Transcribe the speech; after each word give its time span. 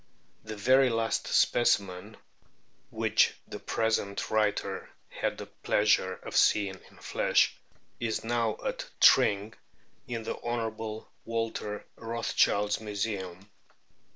The 0.43 0.55
very 0.55 0.89
last 0.89 1.27
specimen, 1.27 2.17
which 2.89 3.35
the 3.47 3.59
present 3.59 4.31
writer 4.31 4.89
had 5.09 5.37
the 5.37 5.45
pleasure 5.45 6.13
of 6.23 6.35
seeing 6.35 6.79
in 6.89 6.95
the 6.95 7.03
flesh, 7.03 7.55
is 7.99 8.23
now 8.23 8.57
at 8.65 8.83
Tring 8.99 9.53
in 10.07 10.23
the 10.23 10.39
Hon. 10.43 11.05
Walter 11.23 11.85
Rothschild's 11.97 12.79
Museum. 12.81 13.51